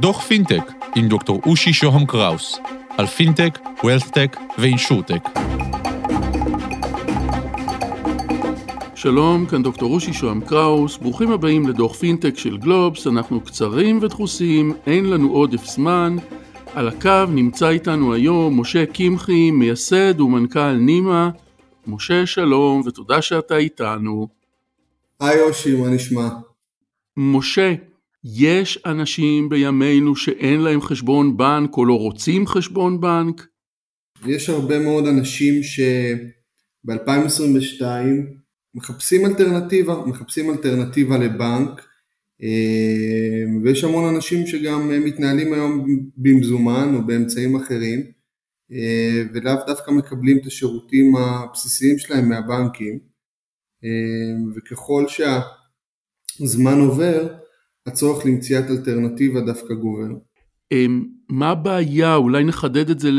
דוח 0.00 0.20
פינטק 0.20 0.72
עם 0.96 1.08
דוקטור 1.08 1.40
אושי 1.46 1.72
שוהם 1.72 2.06
קראוס 2.06 2.58
על 2.98 3.06
פינטק, 3.06 3.58
ווילסטק 3.84 4.36
ואינשורטק. 4.58 5.28
שלום, 8.94 9.46
כאן 9.46 9.62
דוקטור 9.62 9.94
אושי 9.94 10.12
שוהם 10.12 10.40
קראוס, 10.40 10.96
ברוכים 10.96 11.32
הבאים 11.32 11.68
לדוח 11.68 11.94
פינטק 11.94 12.38
של 12.38 12.58
גלובס, 12.58 13.06
אנחנו 13.06 13.40
קצרים 13.40 13.98
ודחוסים, 14.02 14.74
אין 14.86 15.10
לנו 15.10 15.30
עודף 15.32 15.64
זמן. 15.64 16.16
על 16.74 16.88
הקו 16.88 17.26
נמצא 17.28 17.68
איתנו 17.68 18.14
היום 18.14 18.60
משה 18.60 18.86
קמחי, 18.86 19.50
מייסד 19.50 20.20
ומנכ"ל 20.20 20.72
נימה. 20.72 21.30
משה, 21.86 22.26
שלום, 22.26 22.82
ותודה 22.86 23.22
שאתה 23.22 23.56
איתנו. 23.56 24.28
היי 25.20 25.40
אושי, 25.42 25.76
מה 25.76 25.88
נשמע? 25.88 26.28
משה, 27.16 27.74
יש 28.24 28.78
אנשים 28.86 29.48
בימינו 29.48 30.16
שאין 30.16 30.60
להם 30.60 30.80
חשבון 30.80 31.36
בנק 31.36 31.76
או 31.76 31.84
לא 31.84 31.98
רוצים 31.98 32.46
חשבון 32.46 33.00
בנק? 33.00 33.46
יש 34.26 34.48
הרבה 34.48 34.78
מאוד 34.78 35.06
אנשים 35.06 35.62
שב-2022 35.62 37.82
מחפשים 38.74 39.26
אלטרנטיבה, 39.26 40.06
מחפשים 40.06 40.50
אלטרנטיבה 40.50 41.18
לבנק 41.18 41.86
אה, 42.42 43.44
ויש 43.64 43.84
המון 43.84 44.14
אנשים 44.14 44.46
שגם 44.46 45.04
מתנהלים 45.04 45.52
היום 45.52 45.86
במזומן 46.16 46.94
או 46.94 47.06
באמצעים 47.06 47.56
אחרים 47.56 48.00
אה, 48.72 49.22
ולאו 49.34 49.66
דווקא 49.66 49.90
מקבלים 49.90 50.38
את 50.38 50.46
השירותים 50.46 51.16
הבסיסיים 51.16 51.98
שלהם 51.98 52.28
מהבנקים 52.28 52.98
אה, 53.84 54.54
וככל 54.56 55.08
שהזמן 56.36 56.78
עובר 56.78 57.26
הצורך 57.86 58.26
למציאת 58.26 58.64
אלטרנטיבה 58.70 59.40
דווקא 59.40 59.74
גובר. 59.74 60.14
מה 61.28 61.50
הבעיה, 61.50 62.16
אולי 62.16 62.44
נחדד 62.44 62.90
את 62.90 63.00
זה 63.00 63.10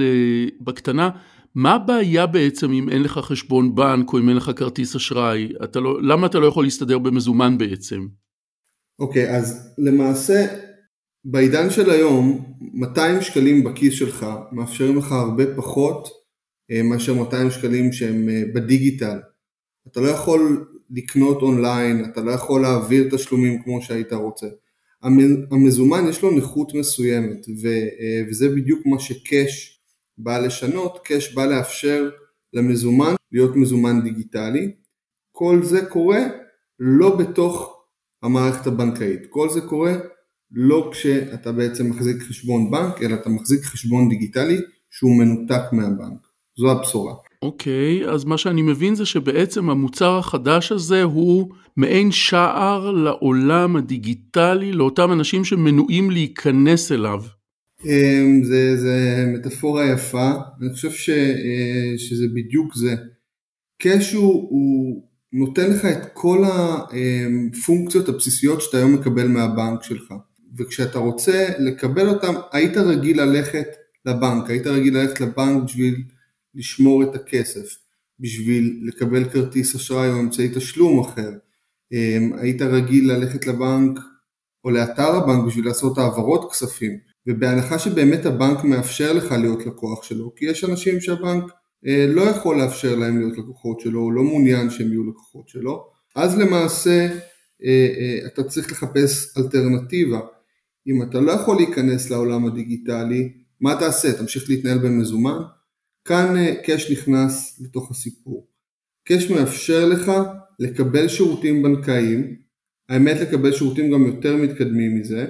בקטנה, 0.61 1.09
מה 1.55 1.73
הבעיה 1.73 2.25
בעצם 2.25 2.71
אם 2.71 2.89
אין 2.89 3.03
לך 3.03 3.11
חשבון 3.11 3.75
בנק 3.75 4.13
או 4.13 4.19
אם 4.19 4.29
אין 4.29 4.38
לך 4.38 4.51
כרטיס 4.55 4.95
אשראי? 4.95 5.53
אתה 5.63 5.79
לא, 5.79 6.01
למה 6.01 6.27
אתה 6.27 6.39
לא 6.39 6.47
יכול 6.47 6.63
להסתדר 6.63 6.97
במזומן 6.97 7.57
בעצם? 7.57 8.07
אוקיי, 8.99 9.29
okay, 9.29 9.31
אז 9.31 9.75
למעשה 9.77 10.45
בעידן 11.25 11.69
של 11.69 11.89
היום 11.89 12.55
200 12.73 13.21
שקלים 13.21 13.63
בכיס 13.63 13.93
שלך 13.93 14.25
מאפשרים 14.51 14.97
לך 14.97 15.11
הרבה 15.11 15.55
פחות 15.55 16.07
אה, 16.71 16.83
מאשר 16.83 17.13
200 17.13 17.51
שקלים 17.51 17.91
שהם 17.91 18.29
אה, 18.29 18.43
בדיגיטל. 18.55 19.17
אתה 19.88 20.01
לא 20.01 20.07
יכול 20.07 20.66
לקנות 20.94 21.41
אונליין, 21.41 22.05
אתה 22.05 22.22
לא 22.22 22.31
יכול 22.31 22.61
להעביר 22.61 23.09
תשלומים 23.11 23.63
כמו 23.63 23.81
שהיית 23.81 24.13
רוצה. 24.13 24.47
המזומן 25.52 26.08
יש 26.09 26.22
לו 26.22 26.31
נכות 26.31 26.73
מסוימת 26.73 27.47
אה, 27.66 28.22
וזה 28.30 28.50
בדיוק 28.50 28.85
מה 28.85 29.00
שקאש 29.00 29.81
בא 30.17 30.39
לשנות, 30.39 31.00
קאש 31.03 31.33
בא 31.33 31.45
לאפשר 31.45 32.09
למזומן 32.53 33.16
להיות 33.31 33.55
מזומן 33.55 34.02
דיגיטלי. 34.03 34.72
כל 35.31 35.63
זה 35.63 35.85
קורה 35.85 36.19
לא 36.80 37.16
בתוך 37.16 37.83
המערכת 38.23 38.67
הבנקאית, 38.67 39.22
כל 39.30 39.50
זה 39.50 39.61
קורה 39.61 39.94
לא 40.52 40.89
כשאתה 40.91 41.52
בעצם 41.52 41.89
מחזיק 41.89 42.22
חשבון 42.22 42.72
בנק, 42.72 43.02
אלא 43.02 43.16
אתה 43.16 43.30
מחזיק 43.30 43.63
חשבון 43.63 44.09
דיגיטלי 44.09 44.57
שהוא 44.89 45.17
מנותק 45.19 45.61
מהבנק. 45.72 46.28
זו 46.57 46.72
הבשורה. 46.72 47.13
אוקיי, 47.44 48.05
okay, 48.05 48.09
אז 48.09 48.25
מה 48.25 48.38
שאני 48.38 48.61
מבין 48.61 48.95
זה 48.95 49.05
שבעצם 49.05 49.69
המוצר 49.69 50.17
החדש 50.17 50.72
הזה 50.72 51.03
הוא 51.03 51.50
מעין 51.77 52.11
שער 52.11 52.91
לעולם 52.91 53.75
הדיגיטלי 53.75 54.72
לאותם 54.72 55.11
אנשים 55.11 55.45
שמנועים 55.45 56.11
להיכנס 56.11 56.91
אליו. 56.91 57.22
אמ, 57.85 58.44
זה, 58.44 58.77
זה 58.77 59.25
מטאפורה 59.33 59.85
יפה, 59.85 60.31
אני 60.61 60.73
חושב 60.73 60.91
ש, 60.91 61.09
אה, 61.09 61.94
שזה 61.97 62.25
בדיוק 62.34 62.75
זה. 62.75 62.95
קאש 63.81 64.13
הוא, 64.13 64.34
הוא 64.50 65.03
נותן 65.34 65.69
לך 65.72 65.85
את 65.85 66.06
כל 66.13 66.44
הפונקציות 66.44 68.09
הבסיסיות 68.09 68.62
שאתה 68.62 68.78
היום 68.78 68.94
מקבל 68.94 69.28
מהבנק 69.28 69.84
שלך. 69.84 70.13
וכשאתה 70.57 71.00
רוצה 71.00 71.47
לקבל 71.59 72.09
אותם, 72.09 72.34
היית 72.51 72.78
רגיל 72.78 73.22
ללכת 73.22 73.67
לבנק, 74.06 74.50
היית 74.50 74.67
רגיל 74.67 74.97
ללכת 74.97 75.22
לבנק 75.22 75.63
בשביל 75.63 75.96
לשמור 76.56 77.03
את 77.03 77.16
הכסף, 77.16 77.78
בשביל 78.19 78.80
לקבל 78.88 79.30
כרטיס 79.30 79.75
אשראי 79.75 80.09
או 80.09 80.19
אמצעי 80.19 80.50
תשלום 80.56 81.00
אחר. 81.00 81.31
אמ, 81.91 82.34
היית 82.41 82.62
רגיל 82.62 83.12
ללכת 83.12 83.47
לבנק 83.47 84.00
או 84.64 84.69
לאתר 84.69 85.16
הבנק 85.16 85.47
בשביל 85.47 85.66
לעשות 85.66 85.97
העברות 85.97 86.52
כספים, 86.52 86.97
ובהנחה 87.28 87.80
שבאמת 87.80 88.25
הבנק 88.25 88.64
מאפשר 88.64 89.14
לך 89.14 89.31
להיות 89.31 89.66
לקוח 89.66 90.03
שלו, 90.03 90.36
כי 90.36 90.46
יש 90.46 90.64
אנשים 90.64 91.02
שהבנק 91.02 91.44
אה, 91.88 92.06
לא 92.09 92.22
יכול 92.22 92.58
לאפשר 92.62 92.96
להם 92.96 93.20
להיות 93.20 93.38
לקוחות 93.38 93.80
שלו, 93.80 94.00
הוא 94.00 94.14
לא 94.14 94.24
מעוניין 94.24 94.70
שהם 94.70 94.88
יהיו 94.88 95.09
לקוחות 95.09 95.47
שלו, 95.47 95.85
אז 96.16 96.38
למעשה 96.38 97.08
אה, 97.64 97.88
אה, 98.00 98.28
אתה 98.28 98.44
צריך 98.44 98.72
לחפש 98.72 99.38
אלטרנטיבה. 99.38 100.20
אם 100.88 101.02
אתה 101.02 101.20
לא 101.20 101.31
יכול 101.31 101.56
להיכנס 101.56 102.09
לעולם 102.09 102.46
הדיגיטלי, 102.46 103.34
מה 103.62 103.75
תעשה? 103.80 104.14
תמשיך 104.14 104.50
להתנהל 104.50 104.78
במזומן? 104.78 105.40
כאן 106.06 106.36
קאש 106.64 106.91
נכנס 106.91 107.62
לתוך 107.62 107.91
הסיפור. 107.91 108.47
קאש 109.08 109.31
מאפשר 109.31 109.86
לך 109.86 110.12
לקבל 110.59 111.08
שירותים 111.08 111.64
בנקאיים, 111.64 112.36
האמת 112.90 113.18
לקבל 113.22 113.52
שירותים 113.52 113.91
גם 113.91 114.06
יותר 114.06 114.36
מתקדמים 114.38 115.00
מזה, 115.00 115.28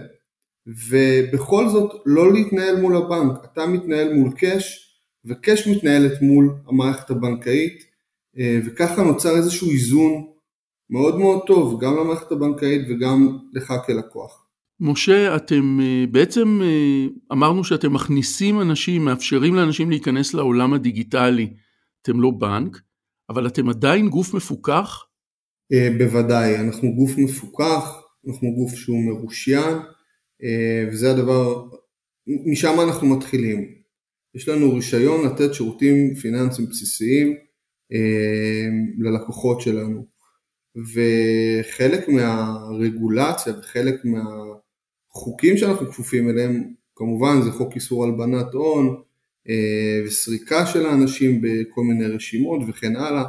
ובכל 0.67 1.69
זאת 1.69 2.01
לא 2.05 2.33
להתנהל 2.33 2.81
מול 2.81 2.95
הבנק, 2.95 3.37
אתה 3.45 3.65
מתנהל 3.65 4.13
מול 4.13 4.31
קאש 4.37 4.93
וקאש 5.25 5.67
מתנהלת 5.67 6.21
מול 6.21 6.55
המערכת 6.67 7.09
הבנקאית 7.09 7.83
אה, 8.37 8.59
וככה 8.65 9.03
נוצר 9.03 9.35
איזשהו 9.35 9.71
איזון 9.71 10.27
מאוד 10.89 11.19
מאוד 11.19 11.41
טוב 11.47 11.81
גם 11.81 11.97
למערכת 11.97 12.31
הבנקאית 12.31 12.81
וגם 12.89 13.37
לך 13.53 13.73
כלקוח. 13.85 14.42
משה, 14.79 15.35
אתם 15.35 15.79
אה, 15.81 16.05
בעצם 16.11 16.61
אה, 16.63 17.05
אמרנו 17.31 17.63
שאתם 17.63 17.93
מכניסים 17.93 18.61
אנשים, 18.61 19.05
מאפשרים 19.05 19.55
לאנשים 19.55 19.89
להיכנס 19.89 20.33
לעולם 20.33 20.73
הדיגיטלי. 20.73 21.53
אתם 22.01 22.21
לא 22.21 22.31
בנק, 22.31 22.81
אבל 23.29 23.47
אתם 23.47 23.69
עדיין 23.69 24.09
גוף 24.09 24.33
מפוקח? 24.33 25.03
בוודאי, 25.97 26.59
אנחנו 26.59 26.95
גוף 26.95 27.17
מפוקח, 27.17 28.01
אנחנו 28.27 28.51
גוף 28.55 28.75
שהוא 28.75 29.03
מרושיין, 29.05 29.77
וזה 30.91 31.11
הדבר, 31.11 31.63
משם 32.27 32.79
אנחנו 32.79 33.07
מתחילים. 33.07 33.83
יש 34.35 34.49
לנו 34.49 34.73
רישיון 34.73 35.25
לתת 35.25 35.53
שירותים 35.53 36.15
פיננסיים 36.15 36.69
בסיסיים 36.69 37.35
אה, 37.93 38.67
ללקוחות 38.99 39.61
שלנו 39.61 40.05
וחלק 40.75 42.09
מהרגולציה 42.09 43.53
וחלק 43.59 44.01
מהחוקים 44.05 45.57
שאנחנו 45.57 45.87
כפופים 45.87 46.29
אליהם 46.29 46.63
כמובן 46.95 47.41
זה 47.41 47.51
חוק 47.51 47.75
איסור 47.75 48.03
הלבנת 48.03 48.53
הון 48.53 49.01
אה, 49.49 50.01
וסריקה 50.05 50.65
של 50.65 50.85
האנשים 50.85 51.41
בכל 51.41 51.81
מיני 51.81 52.05
רשימות 52.05 52.61
וכן 52.67 52.95
הלאה. 52.95 53.23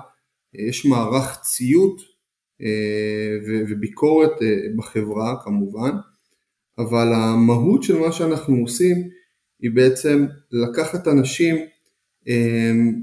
יש 0.54 0.86
מערך 0.86 1.40
ציות 1.42 2.00
אה, 2.62 3.38
וביקורת 3.68 4.32
בחברה 4.76 5.36
כמובן. 5.44 5.90
אבל 6.78 7.12
המהות 7.12 7.82
של 7.82 7.98
מה 7.98 8.12
שאנחנו 8.12 8.56
עושים 8.56 8.96
היא 9.60 9.70
בעצם 9.70 10.26
לקחת 10.52 11.08
אנשים 11.08 11.56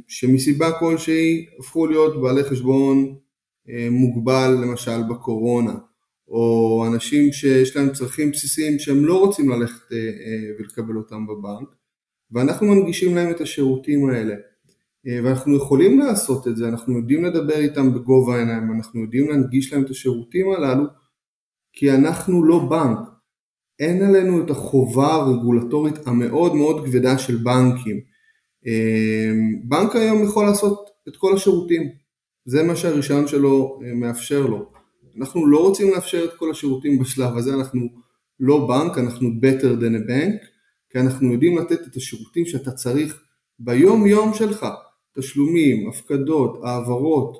שמסיבה 0.08 0.72
כלשהי 0.79 1.46
הפכו 1.59 1.88
להיות 1.88 2.22
בעלי 2.22 2.44
חשבון 2.44 3.16
מוגבל 3.91 4.57
למשל 4.61 5.03
בקורונה, 5.09 5.73
או 6.31 6.85
אנשים 6.88 7.33
שיש 7.33 7.75
להם 7.75 7.89
צרכים 7.89 8.31
בסיסיים 8.31 8.79
שהם 8.79 9.05
לא 9.05 9.19
רוצים 9.19 9.49
ללכת 9.49 9.91
אה, 9.91 9.97
אה, 9.97 10.52
ולקבל 10.59 10.97
אותם 10.97 11.28
בבנק, 11.28 11.69
ואנחנו 12.31 12.67
מנגישים 12.67 13.16
להם 13.16 13.31
את 13.31 13.41
השירותים 13.41 14.09
האלה. 14.09 14.35
אה, 15.08 15.19
ואנחנו 15.23 15.55
יכולים 15.58 15.99
לעשות 15.99 16.47
את 16.47 16.58
זה, 16.58 16.67
אנחנו 16.67 16.97
יודעים 16.97 17.23
לדבר 17.23 17.58
איתם 17.58 17.93
בגובה 17.93 18.35
העיניים, 18.35 18.72
אנחנו 18.72 19.02
יודעים 19.02 19.29
להנגיש 19.29 19.73
להם 19.73 19.84
את 19.84 19.90
השירותים 19.90 20.52
הללו, 20.52 20.84
כי 21.73 21.91
אנחנו 21.91 22.43
לא 22.43 22.69
בנק, 22.69 22.99
אין 23.79 24.02
עלינו 24.02 24.46
את 24.46 24.49
החובה 24.49 25.13
הרגולטורית 25.13 26.08
המאוד 26.08 26.55
מאוד 26.55 26.85
כבדה 26.85 27.17
של 27.17 27.37
בנקים. 27.37 27.99
בנק 29.63 29.96
היום 29.96 30.23
יכול 30.23 30.46
לעשות 30.46 30.90
את 31.08 31.17
כל 31.17 31.35
השירותים, 31.35 31.90
זה 32.46 32.64
מה 32.64 32.76
שהרישיון 32.76 33.28
שלו 33.28 33.79
אה, 33.85 33.93
מאפשר 33.93 34.46
לו. 34.46 34.72
אנחנו 35.17 35.47
לא 35.47 35.59
רוצים 35.59 35.91
לאפשר 35.93 36.26
את 36.26 36.34
כל 36.38 36.52
השירותים 36.52 36.99
בשלב 36.99 37.38
הזה, 37.38 37.53
אנחנו 37.53 37.82
לא 38.40 38.67
בנק, 38.67 38.97
אנחנו 38.97 39.29
better 39.29 39.82
than 39.82 40.05
a 40.05 40.09
bank, 40.09 40.46
כי 40.90 40.99
אנחנו 40.99 41.34
יודעים 41.34 41.58
לתת 41.58 41.88
את 41.88 41.96
השירותים 41.96 42.46
שאתה 42.46 42.72
צריך 42.72 43.23
ביום 43.59 44.05
יום 44.05 44.34
שלך, 44.34 44.66
תשלומים, 45.17 45.90
הפקדות, 45.90 46.59
העברות, 46.64 47.38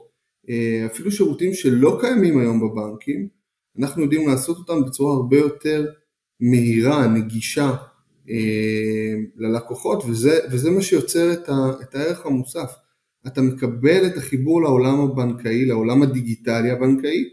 אה, 0.50 0.86
אפילו 0.86 1.12
שירותים 1.12 1.54
שלא 1.54 1.97
קיימים 2.01 2.39
היום 2.39 2.59
בבנקים, 2.59 3.27
אנחנו 3.80 4.04
יודעים 4.04 4.27
לעשות 4.27 4.57
אותם 4.57 4.83
בצורה 4.88 5.15
הרבה 5.15 5.38
יותר 5.38 5.86
מהירה, 6.39 7.07
נגישה 7.07 7.75
אה, 8.30 9.13
ללקוחות, 9.36 10.04
וזה, 10.07 10.39
וזה 10.51 10.71
מה 10.71 10.81
שיוצר 10.81 11.33
את, 11.33 11.50
ה, 11.50 11.54
את 11.81 11.95
הערך 11.95 12.25
המוסף. 12.25 12.71
אתה 13.27 13.41
מקבל 13.41 14.07
את 14.07 14.18
החיבור 14.18 14.62
לעולם 14.62 15.01
הבנקאי, 15.01 15.65
לעולם 15.65 16.01
הדיגיטלי 16.01 16.71
הבנקאי, 16.71 17.23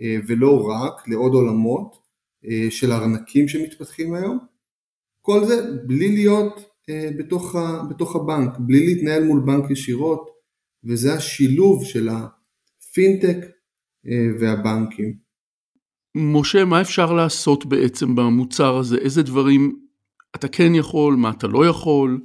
אה, 0.00 0.16
ולא 0.26 0.68
רק, 0.68 1.08
לעוד 1.08 1.34
עולמות 1.34 1.96
אה, 2.44 2.66
של 2.70 2.92
ארנקים 2.92 3.48
שמתפתחים 3.48 4.14
היום. 4.14 4.38
כל 5.20 5.44
זה 5.44 5.72
בלי 5.86 6.12
להיות 6.12 6.60
אה, 6.88 7.10
בתוך, 7.18 7.56
ה, 7.56 7.82
בתוך 7.90 8.16
הבנק, 8.16 8.50
בלי 8.58 8.86
להתנהל 8.86 9.24
מול 9.24 9.40
בנק 9.46 9.70
ישירות, 9.70 10.30
וזה 10.84 11.14
השילוב 11.14 11.84
של 11.84 12.08
הפינטק 12.08 13.36
והבנקים. 14.40 15.14
משה, 16.14 16.64
מה 16.64 16.80
אפשר 16.80 17.12
לעשות 17.12 17.66
בעצם 17.66 18.14
במוצר 18.14 18.76
הזה? 18.76 18.96
איזה 18.96 19.22
דברים 19.22 19.80
אתה 20.34 20.48
כן 20.48 20.74
יכול, 20.74 21.14
מה 21.14 21.30
אתה 21.30 21.46
לא 21.46 21.66
יכול? 21.66 22.20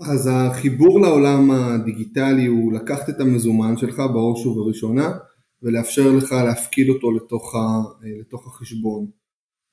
אז 0.00 0.30
החיבור 0.32 1.00
לעולם 1.00 1.50
הדיגיטלי 1.50 2.46
הוא 2.46 2.72
לקחת 2.72 3.08
את 3.08 3.20
המזומן 3.20 3.76
שלך 3.76 3.98
בראש 3.98 4.46
ובראשונה 4.46 5.12
ולאפשר 5.62 6.12
לך 6.12 6.32
להפקיד 6.32 6.88
אותו 6.88 7.12
לתוך, 7.12 7.54
ה, 7.54 7.58
לתוך 8.20 8.46
החשבון. 8.46 9.06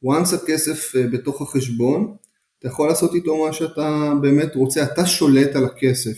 once 0.05 0.35
הכסף 0.35 0.95
אה, 0.95 1.07
בתוך 1.07 1.41
החשבון, 1.41 2.15
אתה 2.59 2.67
יכול 2.67 2.87
לעשות 2.87 3.15
איתו 3.15 3.45
מה 3.45 3.53
שאתה 3.53 4.13
באמת 4.21 4.55
רוצה, 4.55 4.83
אתה 4.83 5.05
שולט 5.05 5.55
על 5.55 5.65
הכסף, 5.65 6.17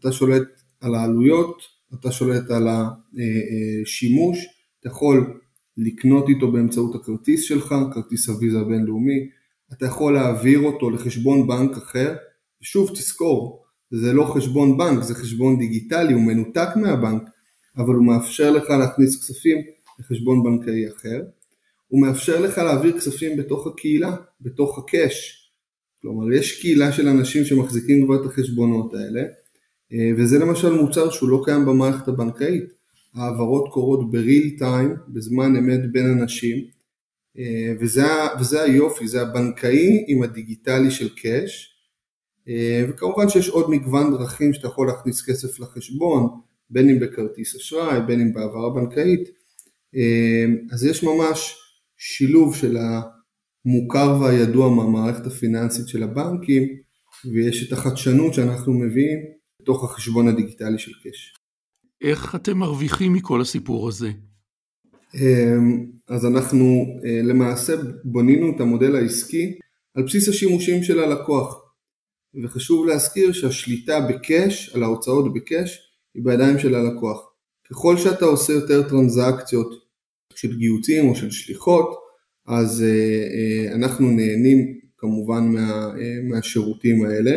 אתה 0.00 0.12
שולט 0.12 0.48
על 0.80 0.94
העלויות, 0.94 1.62
אתה 1.94 2.12
שולט 2.12 2.50
על 2.50 2.68
השימוש, 2.68 4.38
אה, 4.38 4.42
אה, 4.42 4.48
אתה 4.80 4.88
יכול 4.88 5.40
לקנות 5.76 6.28
איתו 6.28 6.52
באמצעות 6.52 6.94
הכרטיס 6.94 7.42
שלך, 7.42 7.74
כרטיס 7.94 8.28
הוויזה 8.28 8.60
הבינלאומי, 8.60 9.28
אתה 9.72 9.86
יכול 9.86 10.14
להעביר 10.14 10.60
אותו 10.60 10.90
לחשבון 10.90 11.46
בנק 11.46 11.76
אחר, 11.76 12.16
ושוב 12.64 12.90
תזכור, 12.94 13.64
זה 13.90 14.12
לא 14.12 14.24
חשבון 14.24 14.78
בנק, 14.78 15.02
זה 15.02 15.14
חשבון 15.14 15.58
דיגיטלי, 15.58 16.12
הוא 16.12 16.22
מנותק 16.22 16.68
מהבנק, 16.76 17.22
אבל 17.76 17.94
הוא 17.94 18.06
מאפשר 18.06 18.50
לך 18.50 18.70
להכניס 18.70 19.20
כספים 19.20 19.58
לחשבון 19.98 20.42
בנקאי 20.42 20.88
אחר, 20.88 21.22
הוא 21.88 22.02
מאפשר 22.02 22.40
לך 22.40 22.58
להעביר 22.58 22.98
כספים 22.98 23.36
בתוך 23.36 23.66
הקהילה, 23.66 24.16
בתוך 24.40 24.78
הקאש, 24.78 25.40
כלומר 26.02 26.32
יש 26.32 26.60
קהילה 26.60 26.92
של 26.92 27.08
אנשים 27.08 27.44
שמחזיקים 27.44 28.06
כבר 28.06 28.20
את 28.20 28.30
החשבונות 28.30 28.94
האלה, 28.94 29.22
אה, 29.92 30.10
וזה 30.18 30.38
למשל 30.38 30.72
מוצר 30.72 31.10
שהוא 31.10 31.28
לא 31.28 31.42
קיים 31.44 31.64
במערכת 31.64 32.08
הבנקאית, 32.08 32.64
העברות 33.14 33.68
קורות 33.72 34.10
בריל 34.10 34.56
טיים, 34.58 34.94
בזמן 35.08 35.56
אמת 35.56 35.92
בין 35.92 36.18
אנשים, 36.18 36.56
אה, 37.38 37.72
וזה, 37.80 38.06
וזה 38.40 38.62
היופי, 38.62 39.08
זה 39.08 39.22
הבנקאי 39.22 40.04
עם 40.08 40.22
הדיגיטלי 40.22 40.90
של 40.90 41.08
קאש, 41.08 41.73
וכמובן 42.88 43.28
שיש 43.28 43.48
עוד 43.48 43.70
מגוון 43.70 44.10
דרכים 44.10 44.52
שאתה 44.52 44.66
יכול 44.66 44.86
להכניס 44.86 45.30
כסף 45.30 45.60
לחשבון, 45.60 46.28
בין 46.70 46.90
אם 46.90 47.00
בכרטיס 47.00 47.56
אשראי, 47.56 48.00
בין 48.06 48.20
אם 48.20 48.32
בהעברה 48.32 48.70
בנקאית, 48.74 49.28
אה, 49.96 50.44
אז 50.72 50.84
יש 50.84 51.04
ממש 51.04 51.56
שילוב 51.98 52.56
של 52.56 52.76
המוכר 52.76 54.20
והידוע 54.20 54.70
מהמערכת 54.74 55.26
הפיננסית 55.26 55.88
של 55.88 56.02
הבנקים, 56.02 56.62
ויש 57.32 57.68
את 57.68 57.72
החדשנות 57.72 58.34
שאנחנו 58.34 58.72
מביאים 58.72 59.18
בתוך 59.62 59.84
החשבון 59.84 60.28
הדיגיטלי 60.28 60.78
של 60.78 60.92
קאש. 61.02 61.34
איך 62.02 62.34
אתם 62.34 62.58
מרוויחים 62.58 63.12
מכל 63.12 63.40
הסיפור 63.40 63.88
הזה? 63.88 64.10
אמ, 65.14 65.86
אז 66.08 66.26
אנחנו 66.26 66.86
אה, 67.04 67.22
למעשה 67.22 67.72
בנינו 68.04 68.56
את 68.56 68.60
המודל 68.60 68.96
העסקי 68.96 69.58
על 69.94 70.02
בסיס 70.02 70.28
השימושים 70.28 70.82
של 70.82 70.98
הלקוח 71.00 71.63
וחשוב 72.42 72.86
להזכיר 72.86 73.32
שהשליטה 73.32 74.00
בקאש, 74.00 74.70
על 74.74 74.82
ההוצאות 74.82 75.34
בקאש, 75.34 75.78
היא 76.14 76.24
בידיים 76.24 76.58
של 76.58 76.74
הלקוח. 76.74 77.30
ככל 77.70 77.96
שאתה 77.96 78.24
עושה 78.24 78.52
יותר 78.52 78.88
טרנזקציות 78.88 79.74
של 80.34 80.56
גיוצים 80.56 81.08
או 81.08 81.14
של 81.14 81.30
שליחות, 81.30 81.94
אז 82.46 82.82
אה, 82.82 82.88
אה, 82.88 83.74
אנחנו 83.74 84.10
נהנים 84.10 84.78
כמובן 84.96 85.48
מה, 85.48 85.92
מהשירותים 86.28 87.04
האלה, 87.04 87.36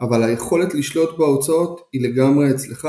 אבל 0.00 0.22
היכולת 0.22 0.74
לשלוט 0.74 1.18
בהוצאות 1.18 1.80
היא 1.92 2.08
לגמרי 2.08 2.50
אצלך, 2.50 2.88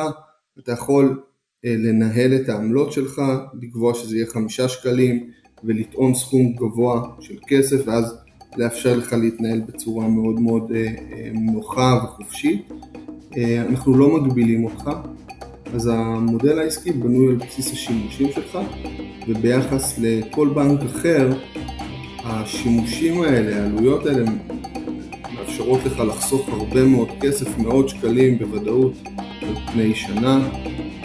אתה 0.59 0.71
יכול 0.71 1.21
אה, 1.65 1.75
לנהל 1.77 2.35
את 2.35 2.49
העמלות 2.49 2.91
שלך, 2.91 3.21
לקבוע 3.61 3.93
שזה 3.93 4.15
יהיה 4.15 4.27
חמישה 4.27 4.67
שקלים 4.67 5.31
ולטעון 5.63 6.15
סכום 6.15 6.55
גבוה 6.55 7.01
של 7.19 7.35
כסף 7.47 7.87
ואז 7.87 8.17
לאפשר 8.57 8.97
לך 8.97 9.13
להתנהל 9.13 9.61
בצורה 9.67 10.07
מאוד 10.07 10.39
מאוד 10.39 10.71
אה, 10.75 10.85
אה, 10.85 11.29
נוחה 11.33 11.99
וחופשית. 12.03 12.71
אנחנו 13.69 13.97
לא 13.97 14.09
מגבילים 14.09 14.65
אותך, 14.65 14.89
אז 15.73 15.89
המודל 15.93 16.59
העסקי 16.59 16.91
בנוי 16.91 17.27
על 17.27 17.35
בסיס 17.35 17.71
השימושים 17.71 18.27
שלך 18.31 18.57
וביחס 19.27 19.99
לכל 19.99 20.47
בנק 20.47 20.79
אחר 20.81 21.29
השימושים 22.23 23.21
האלה, 23.21 23.63
העלויות 23.63 24.05
האלה 24.05 24.25
מאפשרות 25.35 25.79
לך 25.85 25.99
לחסוך 25.99 26.49
הרבה 26.49 26.83
מאוד 26.83 27.07
כסף, 27.21 27.57
מאות 27.57 27.89
שקלים 27.89 28.37
בוודאות 28.37 28.93
על 29.41 29.55
פני 29.71 29.95
שנה 29.95 30.49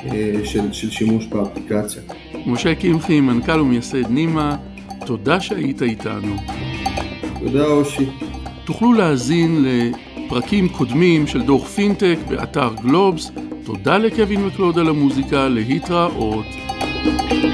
אה, 0.04 0.32
של, 0.44 0.72
של 0.72 0.90
שימוש 0.90 1.26
באפליקציה. 1.26 2.02
משה 2.46 2.74
קמחי, 2.74 3.20
מנכ"ל 3.20 3.60
ומייסד 3.60 4.10
נימה, 4.10 4.56
תודה 5.06 5.40
שהיית 5.40 5.82
איתנו. 5.82 6.36
תודה 7.44 7.66
אושי. 7.66 8.06
תוכלו 8.64 8.92
להאזין 8.92 9.64
לפרקים 9.64 10.68
קודמים 10.68 11.26
של 11.26 11.42
דוח 11.42 11.68
פינטק 11.68 12.16
באתר 12.28 12.70
גלובס. 12.82 13.30
תודה 13.64 13.98
לקווין 13.98 14.46
מקלוד 14.46 14.78
על 14.78 14.88
המוזיקה, 14.88 15.48
להתראות. 15.48 16.46
thank 17.04 17.44
you 17.44 17.51